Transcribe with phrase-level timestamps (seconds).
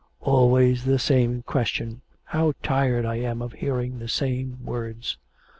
[0.19, 5.19] 'Always the same question how tired I am of hearing the same words.